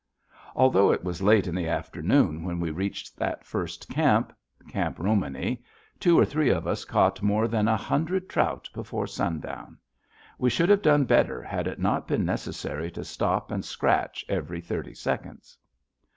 Although 0.55 0.91
it 0.91 1.03
was 1.03 1.21
late 1.21 1.45
in 1.45 1.53
the 1.53 1.67
afternoon 1.67 2.43
when 2.43 2.59
we 2.59 2.71
reached 2.71 3.17
that 3.17 3.45
first 3.45 3.87
camp, 3.87 4.33
Camp 4.67 4.97
Romany, 4.97 5.63
two 5.99 6.17
or 6.17 6.25
three 6.25 6.49
of 6.49 6.65
us 6.65 6.85
caught 6.85 7.21
more 7.21 7.47
than 7.47 7.67
a 7.67 7.77
hundred 7.77 8.27
trout 8.27 8.67
before 8.73 9.05
sundown. 9.05 9.77
We 10.39 10.49
should 10.49 10.69
have 10.69 10.81
done 10.81 11.05
better 11.05 11.43
had 11.43 11.67
it 11.67 11.77
not 11.79 12.07
been 12.07 12.25
necessary 12.25 12.89
to 12.93 13.03
stop 13.05 13.51
and 13.51 13.63
scratch 13.63 14.25
every 14.27 14.59
thirty 14.59 14.95
seconds. 14.95 15.55